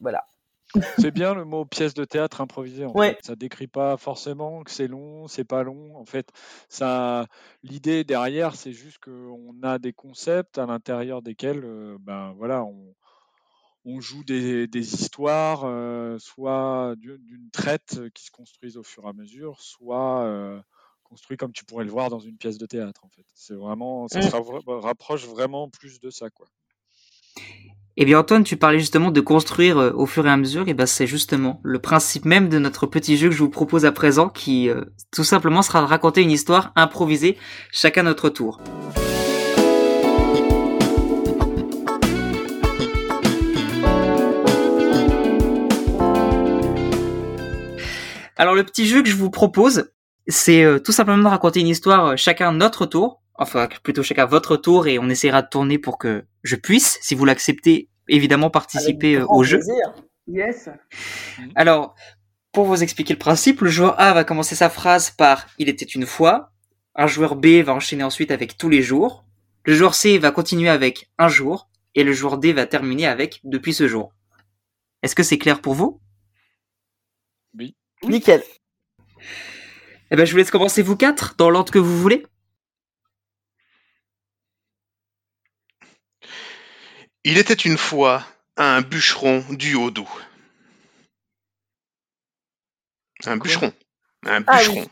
[0.00, 0.26] voilà.
[0.98, 2.84] C'est bien le mot pièce de théâtre improvisée.
[2.84, 3.18] En fait.
[3.22, 5.96] Ça décrit pas forcément que c'est long, c'est pas long.
[5.96, 6.30] En fait,
[6.68, 7.26] ça,
[7.62, 11.64] l'idée derrière, c'est juste qu'on a des concepts à l'intérieur desquels,
[12.00, 12.92] ben voilà, on,
[13.84, 15.60] on joue des, des histoires,
[16.18, 20.64] soit d'une traite qui se construisent au fur et à mesure, soit
[21.14, 23.24] construit comme tu pourrais le voir dans une pièce de théâtre en fait.
[23.34, 24.30] C'est vraiment, ça se
[24.82, 26.48] rapproche vraiment plus de ça quoi.
[27.96, 30.74] Eh bien Antoine, tu parlais justement de construire euh, au fur et à mesure, et
[30.74, 33.92] ben c'est justement le principe même de notre petit jeu que je vous propose à
[33.92, 37.38] présent, qui euh, tout simplement sera de raconter une histoire improvisée,
[37.70, 38.60] chacun notre tour.
[48.36, 49.93] Alors le petit jeu que je vous propose,
[50.26, 54.24] c'est euh, tout simplement de raconter une histoire euh, chacun notre tour, enfin plutôt chacun
[54.26, 58.50] votre tour, et on essaiera de tourner pour que je puisse, si vous l'acceptez, évidemment
[58.50, 59.60] participer euh, au jeu.
[60.26, 60.70] Yes.
[61.54, 61.94] Alors,
[62.52, 65.84] pour vous expliquer le principe, le joueur A va commencer sa phrase par Il était
[65.84, 66.52] une fois.
[66.94, 69.24] Un joueur B va enchaîner ensuite avec tous les jours.
[69.64, 71.68] Le joueur C va continuer avec un jour.
[71.96, 74.14] Et le joueur D va terminer avec depuis ce jour.
[75.02, 76.00] Est-ce que c'est clair pour vous?
[77.58, 77.76] Oui.
[78.04, 78.42] Nickel.
[80.10, 82.26] Eh ben, je vous laisse commencer vous quatre, dans l'ordre que vous voulez.
[87.24, 90.06] Il était une fois un bûcheron du Haut-Doubs.
[93.24, 93.72] Un bûcheron.
[94.24, 94.86] Un ah bûcheron.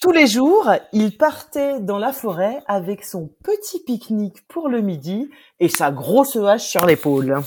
[0.00, 5.30] Tous les jours, il partait dans la forêt avec son petit pique-nique pour le midi
[5.60, 7.38] et sa grosse hache sur l'épaule.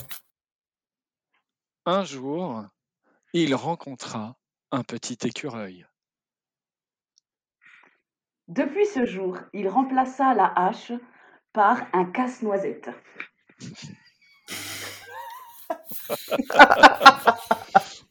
[1.86, 2.64] Un jour,
[3.34, 4.38] il rencontra
[4.72, 5.86] un petit écureuil.
[8.48, 10.94] Depuis ce jour, il remplaça la hache
[11.54, 12.90] par un casse-noisette.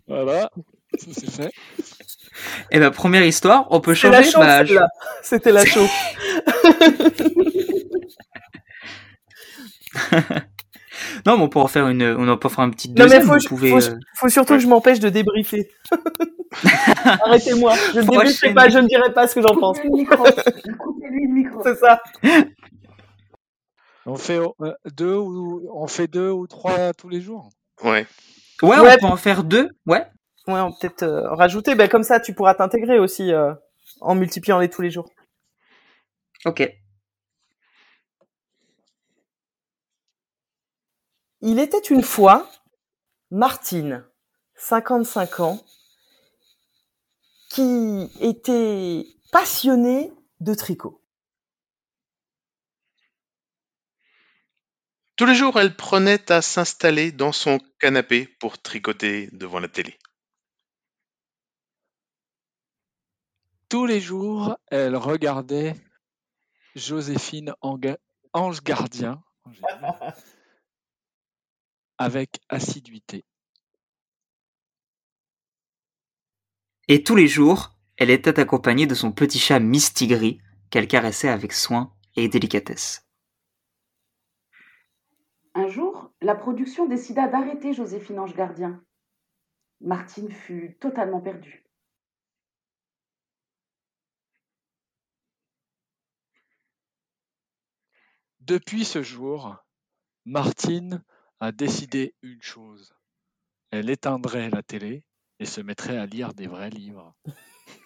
[0.06, 0.50] voilà,
[0.98, 1.52] ça c'est fait.
[2.70, 4.30] Et la première histoire, on peut changer.
[4.34, 4.62] Bah,
[5.22, 5.88] C'était la chauve.
[11.26, 13.26] Non, mais on peut en faire une, on peut faire un petit deuxième.
[13.26, 15.70] Non, mais faut, pouvez, euh, faut, surtout que je m'empêche de débriefer.
[17.04, 17.74] Arrêtez-moi.
[17.94, 19.78] Je ne débrieferai pas, je ne dirai pas ce que j'en pense.
[19.80, 21.62] Coupez-lui le micro.
[21.62, 22.00] C'est ça.
[24.06, 27.48] On fait euh, deux ou on fait deux ou trois tous les jours?
[27.82, 28.06] Ouais.
[28.62, 29.70] Ouais, on peut en faire deux.
[29.86, 30.04] Ouais.
[30.46, 31.74] Ouais, on peut peut-être euh, rajouter.
[31.74, 33.32] Ben comme ça, tu pourras t'intégrer aussi
[34.00, 35.10] en multipliant les tous les jours.
[36.44, 36.70] Ok.
[41.42, 42.50] Il était une fois
[43.30, 44.04] Martine,
[44.54, 45.64] 55 ans,
[47.50, 51.02] qui était passionnée de tricot.
[55.16, 59.98] Tous les jours, elle prenait à s'installer dans son canapé pour tricoter devant la télé.
[63.68, 65.74] Tous les jours, elle regardait
[66.74, 69.22] Joséphine Ange Gardien
[71.98, 73.24] avec assiduité.
[76.88, 81.52] Et tous les jours, elle était accompagnée de son petit chat Mistigris qu'elle caressait avec
[81.52, 83.06] soin et délicatesse.
[85.54, 88.84] Un jour, la production décida d'arrêter Joséphine Ange Gardien.
[89.80, 91.64] Martine fut totalement perdue.
[98.40, 99.56] Depuis ce jour,
[100.24, 101.02] Martine
[101.40, 102.94] a décidé une chose.
[103.70, 105.04] Elle éteindrait la télé
[105.38, 107.14] et se mettrait à lire des vrais livres.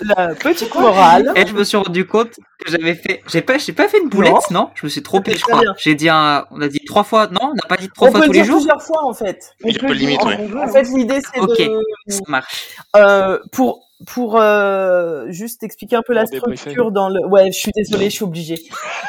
[0.00, 1.32] La petite morale.
[1.36, 3.22] Et je me suis rendu compte que j'avais fait.
[3.30, 5.62] J'ai pas, j'ai pas fait une boulette, non, Je me suis trompé, je crois.
[5.78, 6.46] J'ai dit un.
[6.50, 8.56] On a dit trois fois, non On n'a pas dit trois fois tous les jours.
[8.56, 9.54] plusieurs fois en fait.
[9.62, 10.48] Pas de limite, ouais.
[10.62, 11.80] En fait, l'idée c'est Ok, de.
[12.08, 12.68] ça marche.
[12.96, 17.24] Euh, pour pour euh, juste expliquer un peu la structure dans le.
[17.26, 18.62] Ouais, je suis désolée, je suis obligée.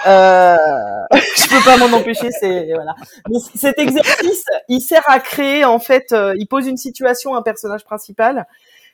[0.07, 0.55] Euh,
[1.13, 2.95] je peux pas m'en empêcher, c'est voilà.
[3.29, 6.13] Mais cet exercice, il sert à créer en fait.
[6.13, 8.45] euh, il pose une situation, à un personnage principal.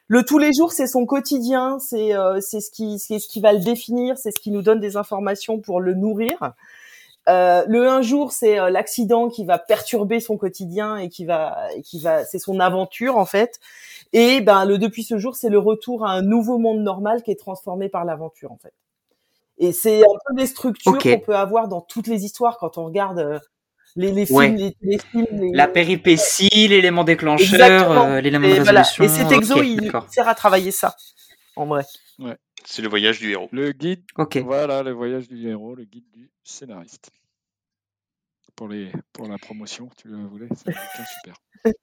[0.08, 3.40] Le tous les jours, c'est son quotidien, c'est euh, c'est ce qui c'est ce qui
[3.40, 6.54] va le définir, c'est ce qui nous donne des informations pour le nourrir.
[7.30, 11.70] Euh, le un jour, c'est euh, l'accident qui va perturber son quotidien et qui va,
[11.74, 13.60] et qui va, c'est son aventure en fait.
[14.12, 17.32] Et ben le depuis ce jour, c'est le retour à un nouveau monde normal qui
[17.32, 18.74] est transformé par l'aventure en fait.
[19.58, 22.86] Et c'est un peu des structures qu'on peut avoir dans toutes les histoires quand on
[22.86, 23.40] regarde
[23.96, 24.50] les, les films, Ouais.
[24.52, 28.82] les, les films, les- La péripétie, l'élément déclencheur, euh, l'élément de voilà.
[28.84, 29.04] résolution.
[29.04, 30.96] Et cet exo, il sert à travailler ça,
[31.56, 31.84] en vrai.
[32.66, 33.50] C'est le voyage du héros.
[33.52, 34.38] Le guide, Ok.
[34.38, 37.12] voilà, le voyage du héros, le guide du scénariste.
[38.56, 40.74] Pour, les, pour la promotion, tu le voulais, c'est
[41.18, 41.36] super.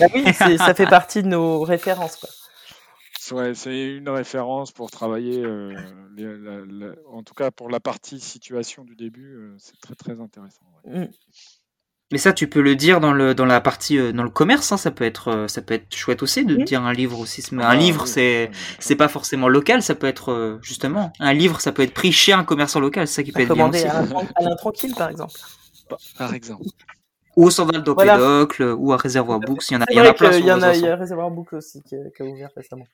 [0.00, 0.24] Bah oui,
[0.58, 2.28] ça fait partie de nos références quoi.
[3.32, 5.74] Ouais, c'est une référence pour travailler, euh,
[6.16, 9.94] les- la- la- en tout cas pour la partie situation du début, euh, c'est très
[9.94, 10.62] très intéressant.
[10.84, 11.06] ouais.
[11.06, 11.10] Mm.
[12.10, 14.72] Mais ça, tu peux le dire dans le dans la partie euh, dans le commerce.
[14.72, 16.64] Hein, ça peut être euh, ça peut être chouette aussi de Mhm.
[16.64, 17.44] dire un livre aussi.
[17.52, 19.82] Mais Ah, un livre, oui, c'est c'est pas forcément local.
[19.82, 21.60] Ça peut être euh, justement un livre.
[21.60, 23.06] Ça peut être pris chez un commerçant local.
[23.06, 23.84] C'est ça qui peut être bien aussi.
[23.84, 23.98] à
[24.36, 25.38] Alain, Tranquille par exemple.
[26.16, 26.64] Par exemple.
[27.38, 28.16] Ou au Sandal Voilà.
[28.16, 29.70] d'Opedocle, ou à Réservoir Books.
[29.70, 30.88] Il y en a, il y en a plein sur y en a, il y
[30.88, 32.86] a Réservoir Book aussi qui, a- qui a ouvert récemment.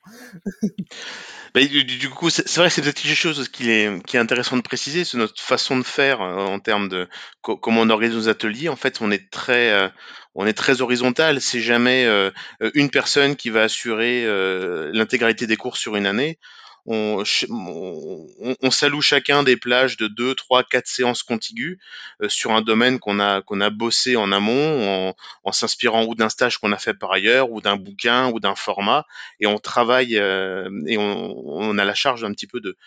[1.55, 4.55] Bah, du, coup, c'est vrai que c'est peut-être quelque chose qui est, qui est intéressant
[4.55, 7.07] de préciser, c'est notre façon de faire euh, en termes de
[7.41, 8.69] co- comment on organise nos ateliers.
[8.69, 9.89] En fait, on est très, euh,
[10.35, 11.41] on est très horizontal.
[11.41, 12.29] C'est jamais euh,
[12.61, 16.37] euh, une personne qui va assurer euh, l'intégralité des cours sur une année.
[16.85, 21.79] On, on, s'alloue chacun des plages de deux, trois, quatre séances contiguës
[22.21, 26.29] euh, sur un domaine qu'on a qu'on a bossé en amont, en, s'inspirant ou d'un
[26.29, 29.05] stage qu'on a fait par ailleurs, ou d'un bouquin, ou d'un format
[29.39, 32.77] et on travaille euh, et on, a la charge un petit peu de,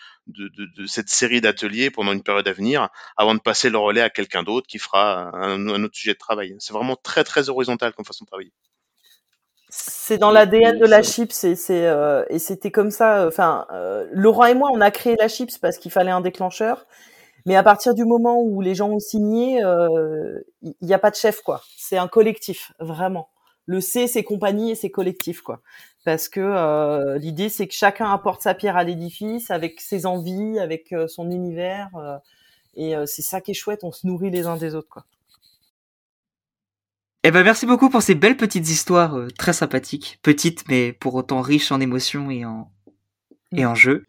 [0.87, 4.43] cette série d'ateliers pendant une période à venir avant de passer le relais à quelqu'un
[4.43, 6.55] d'autre qui fera un autre sujet de travail.
[6.59, 8.53] C'est vraiment très très horizontal comme façon de travailler.
[9.69, 13.27] C'est dans l'ADN de la chips et c'est euh, et c'était comme ça.
[13.27, 16.87] Enfin, euh, Laurent et moi, on a créé la chips parce qu'il fallait un déclencheur.
[17.45, 21.11] Mais à partir du moment où les gens ont signé, euh, il n'y a pas
[21.11, 21.61] de chef quoi.
[21.77, 23.29] C'est un collectif, vraiment.
[23.65, 25.61] Le C, c'est compagnie et c'est collectif quoi.
[26.05, 30.59] Parce que euh, l'idée, c'est que chacun apporte sa pierre à l'édifice avec ses envies,
[30.59, 31.89] avec euh, son univers.
[31.97, 32.17] euh,
[32.75, 33.83] et euh, c'est ça qui est chouette.
[33.83, 35.05] On se nourrit les uns des autres quoi.
[37.25, 41.15] Eh ben, merci beaucoup pour ces belles petites histoires euh, très sympathiques, petites mais pour
[41.15, 42.71] autant riches en émotions et en
[43.51, 44.05] et en jeux.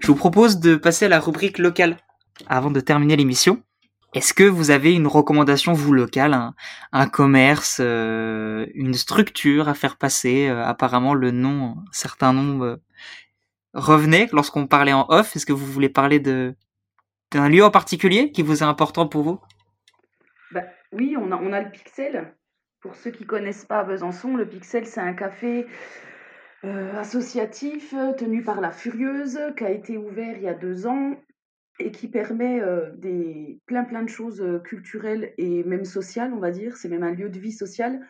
[0.00, 1.98] Je vous propose de passer à la rubrique locale
[2.46, 3.62] avant de terminer l'émission.
[4.14, 6.54] Est-ce que vous avez une recommandation, vous, locale, un,
[6.92, 12.64] un commerce, euh, une structure à faire passer euh, Apparemment, le nom, un certain nom
[12.64, 12.76] euh,
[13.76, 15.36] revenait lorsqu'on parlait en off.
[15.36, 16.54] Est-ce que vous voulez parler de
[17.32, 19.40] d'un lieu en particulier qui vous est important pour vous?
[20.52, 20.62] Bah,
[20.92, 22.34] oui, on a, on a le Pixel.
[22.80, 25.66] Pour ceux qui connaissent pas Besançon, le Pixel, c'est un café
[26.64, 30.86] euh, associatif euh, tenu par la Furieuse qui a été ouvert il y a deux
[30.86, 31.14] ans
[31.78, 36.52] et qui permet euh, des, plein plein de choses culturelles et même sociales, on va
[36.52, 36.76] dire.
[36.76, 38.00] C'est même un lieu de vie sociale.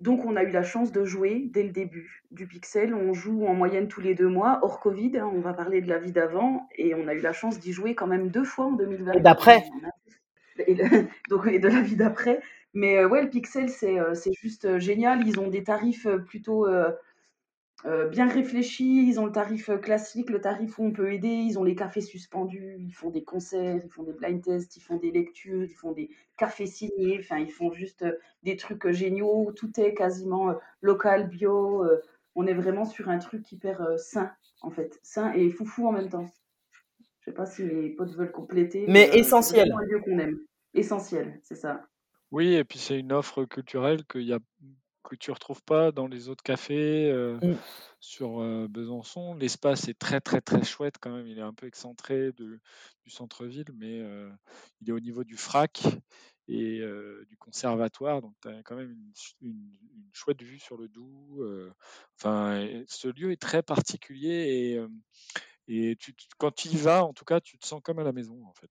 [0.00, 2.94] Donc, on a eu la chance de jouer dès le début du Pixel.
[2.94, 5.18] On joue en moyenne tous les deux mois, hors Covid.
[5.18, 6.68] Hein, on va parler de la vie d'avant.
[6.76, 9.12] Et on a eu la chance d'y jouer quand même deux fois en 2020.
[9.12, 9.64] Et d'après.
[11.30, 12.40] donc, et de la vie d'après.
[12.74, 15.26] Mais ouais, le Pixel, c'est juste génial.
[15.26, 16.66] Ils ont des tarifs plutôt
[17.84, 21.28] euh, bien réfléchis, ils ont le tarif euh, classique, le tarif où on peut aider,
[21.28, 24.80] ils ont les cafés suspendus, ils font des concerts, ils font des blind tests, ils
[24.80, 28.12] font des lectures, ils font des cafés signés, enfin ils font juste euh,
[28.42, 31.84] des trucs géniaux, tout est quasiment local, bio,
[32.34, 36.08] on est vraiment sur un truc hyper sain en fait, sain et foufou en même
[36.08, 36.26] temps.
[37.20, 38.86] Je sais pas si les potes veulent compléter.
[38.88, 39.68] Mais, essentiel.
[39.68, 40.38] C'est un lieu qu'on aime.
[40.74, 41.86] Essentiel, c'est ça.
[42.30, 44.38] Oui, et puis c'est une offre culturelle qu'il y a
[45.06, 47.56] que tu retrouves pas dans les autres cafés euh, mmh.
[48.00, 49.34] sur euh, Besançon.
[49.34, 51.26] L'espace est très très très chouette quand même.
[51.26, 52.60] Il est un peu excentré de,
[53.04, 54.30] du centre-ville, mais euh,
[54.80, 55.82] il est au niveau du FRAC
[56.48, 56.80] et
[57.28, 58.22] du conservatoire.
[58.22, 58.96] Donc tu as quand même
[59.40, 59.72] une,
[60.12, 61.72] chouette vue sur le Doubs.
[62.18, 64.78] Enfin, ce lieu est très particulier
[65.68, 68.04] et, et tu, quand tu y vas, en tout cas, tu te sens comme à
[68.04, 68.70] la maison en fait.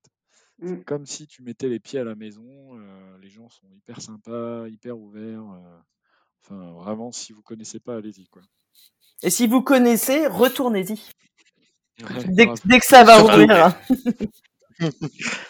[0.59, 0.83] C'est mmh.
[0.85, 2.79] comme si tu mettais les pieds à la maison.
[3.17, 5.43] les gens sont hyper sympas, hyper ouverts.
[6.47, 8.27] Enfin, vraiment, si vous connaissez pas, allez-y.
[8.27, 8.43] Quoi.
[9.23, 11.01] Et si vous connaissez, retournez-y.
[12.27, 13.73] dès, que ça va ouvrir.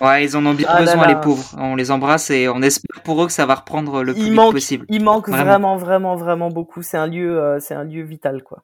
[0.01, 1.53] ouais, ils en ont bien ah besoin, les pauvres.
[1.57, 4.51] On les embrasse et on espère pour eux que ça va reprendre le plus vite
[4.51, 4.85] possible.
[4.87, 5.75] Il manque vraiment.
[5.75, 6.81] vraiment, vraiment, beaucoup.
[6.81, 8.63] C'est un lieu, euh, c'est un lieu vital, quoi.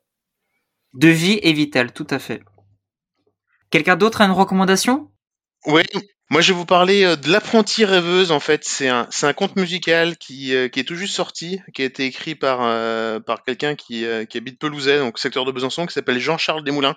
[0.93, 2.41] De vie et vital, tout à fait.
[3.71, 5.09] Quelqu'un d'autre a une recommandation?
[5.65, 5.83] Oui,
[6.31, 8.31] moi, je vais vous parler euh, de L'apprenti rêveuse.
[8.31, 11.59] En fait, c'est un, c'est un conte musical qui, euh, qui est tout juste sorti,
[11.73, 15.51] qui a été écrit par, euh, par quelqu'un qui, qui habite Pelouzet, donc secteur de
[15.51, 16.95] Besançon, qui s'appelle Jean-Charles Desmoulins,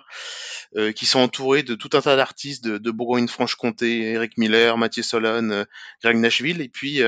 [0.95, 5.65] qui sont entourés de tout un tas d'artistes de, de Bourgogne-Franche-Comté, Eric Miller, Mathieu Solon,
[6.01, 6.61] Greg Nashville.
[6.61, 7.01] Et puis,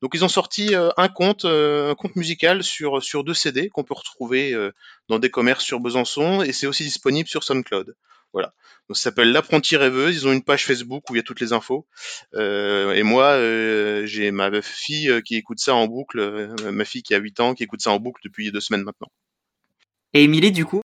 [0.00, 3.94] donc, ils ont sorti un conte, un conte musical sur, sur deux CD qu'on peut
[3.94, 4.54] retrouver
[5.08, 7.94] dans des commerces sur Besançon, et c'est aussi disponible sur SoundCloud.
[8.34, 8.52] Voilà.
[8.88, 10.16] Donc, ça s'appelle l'apprenti rêveuse.
[10.16, 11.86] Ils ont une page Facebook où il y a toutes les infos.
[12.34, 17.02] Euh, et moi, euh, j'ai ma fille euh, qui écoute ça en boucle, ma fille
[17.02, 19.08] qui a 8 ans, qui écoute ça en boucle depuis deux semaines maintenant.
[20.12, 20.82] Et Émilie, du coup?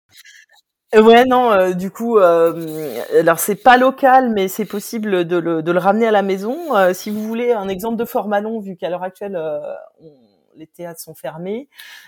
[0.93, 5.79] Ouais, non, du coup, alors c'est pas local, mais c'est possible de le, de le,
[5.79, 6.55] ramener à la maison.
[6.93, 9.37] si vous voulez un exemple de format long, vu qu'à l'heure actuelle,
[9.99, 10.11] on
[10.57, 11.67] les théâtres sont fermés.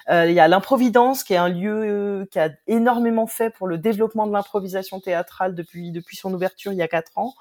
[0.09, 3.67] Euh, il y a l'Improvidence, qui est un lieu euh, qui a énormément fait pour
[3.67, 7.33] le développement de l'improvisation théâtrale depuis depuis son ouverture il y a quatre ans.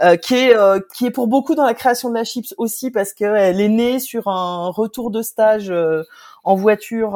[0.00, 2.92] Euh, qui est euh, qui est pour beaucoup dans la création de la chips aussi
[2.92, 6.04] parce qu'elle est née sur un retour de stage euh,
[6.44, 7.14] en voiture,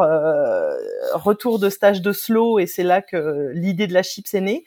[1.15, 4.65] retour de stage de slow et c'est là que l'idée de la chips est née.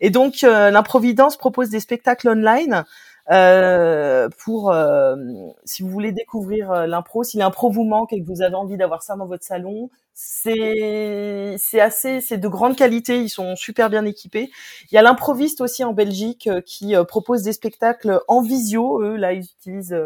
[0.00, 2.84] Et donc l'improvidence propose des spectacles online
[3.30, 5.16] euh, pour euh,
[5.64, 8.76] si vous voulez découvrir euh, l'impro, si l'impro vous manque et que vous avez envie
[8.76, 13.90] d'avoir ça dans votre salon, c'est c'est assez c'est de grande qualité, ils sont super
[13.90, 14.50] bien équipés.
[14.90, 19.32] Il y a l'improviste aussi en Belgique qui propose des spectacles en visio, eux là
[19.32, 19.96] ils utilisent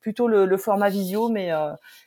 [0.00, 1.50] plutôt le format visio mais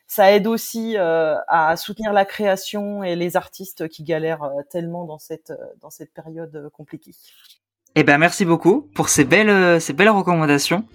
[0.05, 5.53] ça aide aussi à soutenir la création et les artistes qui galèrent tellement dans cette
[5.81, 7.13] dans cette période compliquée.
[7.99, 10.85] Eh ben merci beaucoup pour ces belles, euh, ces belles recommandations.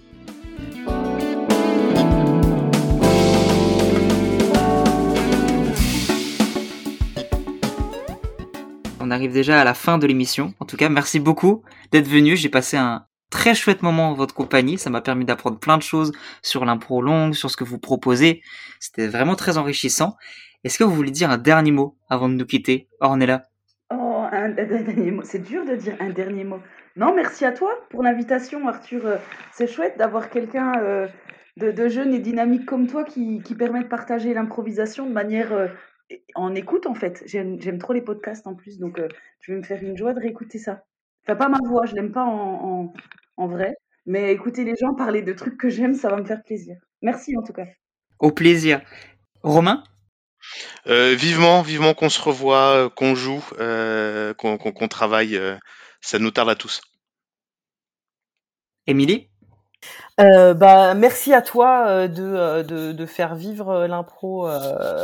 [9.01, 10.53] On arrive déjà à la fin de l'émission.
[10.61, 12.37] En tout cas, merci beaucoup d'être venu.
[12.37, 14.77] J'ai passé un très chouette moment en votre compagnie.
[14.77, 18.41] Ça m'a permis d'apprendre plein de choses sur l'impro longue, sur ce que vous proposez.
[18.79, 20.15] C'était vraiment très enrichissant.
[20.63, 23.43] Est-ce que vous voulez dire un dernier mot avant de nous quitter, Ornella?
[24.43, 25.23] Un dernier mot.
[25.23, 26.59] C'est dur de dire un dernier mot.
[26.95, 29.05] Non, merci à toi pour l'invitation, Arthur.
[29.05, 29.17] Euh,
[29.51, 31.07] c'est chouette d'avoir quelqu'un euh,
[31.57, 35.67] de, jeune et dynamique comme toi qui, permet de partager l'improvisation de manière euh,
[36.35, 37.23] en écoute, en fait.
[37.25, 39.01] J'aime trop les podcasts en plus, donc
[39.39, 40.83] je vais me faire une joie de réécouter ça.
[41.23, 43.75] Enfin, pas ma voix, je l'aime pas en, vrai,
[44.05, 46.75] mais écouter les gens parler de trucs que j'aime, ça va me faire plaisir.
[47.01, 47.65] Merci en tout cas.
[48.19, 48.81] Au plaisir.
[49.41, 49.83] Romain?
[50.85, 53.43] Vivement, vivement qu'on se revoit, qu'on joue,
[54.37, 55.39] qu'on travaille
[56.03, 56.81] ça nous tarde à tous.
[58.85, 59.29] Émilie?
[60.19, 64.47] Euh, bah, merci à toi euh, euh, de, de, faire vivre l'impro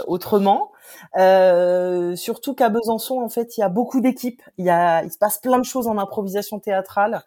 [0.07, 0.71] autrement.
[2.15, 4.41] surtout qu'à Besançon, en fait, il y a beaucoup d'équipes.
[4.57, 7.23] Il, y a, il se passe plein de choses en improvisation théâtrale.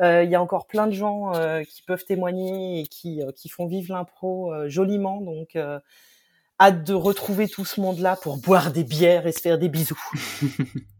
[0.00, 1.32] il y a encore plein de gens
[1.66, 5.20] qui peuvent témoigner et qui, qui font vivre l'impro joliment.
[5.22, 5.56] Donc,
[6.60, 10.00] hâte de retrouver tout ce monde-là pour boire des bières et se faire des bisous.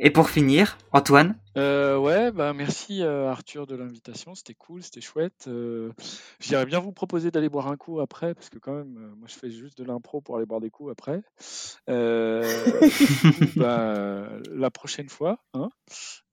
[0.00, 1.36] Et pour finir, Antoine?
[1.56, 5.46] Euh, Ouais, bah merci euh, Arthur de l'invitation, c'était cool, c'était chouette.
[5.48, 5.90] Euh,
[6.38, 9.26] J'irais bien vous proposer d'aller boire un coup après, parce que quand même, euh, moi
[9.26, 11.20] je fais juste de l'impro pour aller boire des coups après.
[11.90, 12.44] Euh,
[13.56, 15.40] bah, la prochaine fois.
[15.54, 15.70] Hein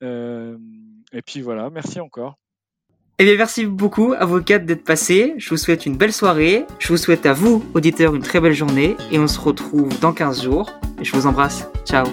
[0.01, 2.37] et puis voilà, merci encore.
[3.17, 5.35] Eh bien, merci beaucoup à vous quatre d'être passés.
[5.37, 6.65] Je vous souhaite une belle soirée.
[6.79, 8.97] Je vous souhaite à vous, auditeurs, une très belle journée.
[9.09, 10.73] Et on se retrouve dans 15 jours.
[10.99, 11.65] Et je vous embrasse.
[11.85, 12.05] Ciao.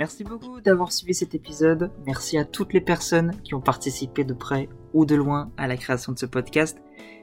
[0.00, 1.92] Merci beaucoup d'avoir suivi cet épisode.
[2.04, 5.76] Merci à toutes les personnes qui ont participé de près ou de loin à la
[5.76, 6.78] création de ce podcast.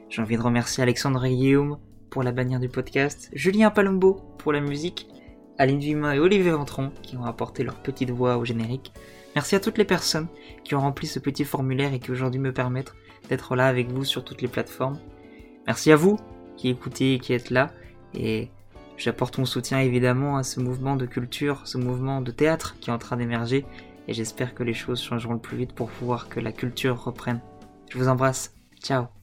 [0.08, 1.76] J'ai envie de remercier Alexandre Guillaume
[2.08, 5.06] pour la bannière du podcast, Julien Palombo pour la musique,
[5.62, 8.92] Aline Dumas et Olivier Ventron qui ont apporté leur petite voix au générique.
[9.36, 10.26] Merci à toutes les personnes
[10.64, 12.94] qui ont rempli ce petit formulaire et qui aujourd'hui me permettent
[13.28, 14.98] d'être là avec vous sur toutes les plateformes.
[15.68, 16.18] Merci à vous
[16.56, 17.70] qui écoutez et qui êtes là.
[18.12, 18.50] Et
[18.96, 22.92] J'apporte mon soutien évidemment à ce mouvement de culture, ce mouvement de théâtre qui est
[22.92, 23.64] en train d'émerger
[24.08, 27.40] et j'espère que les choses changeront le plus vite pour pouvoir que la culture reprenne.
[27.90, 28.54] Je vous embrasse.
[28.82, 29.21] Ciao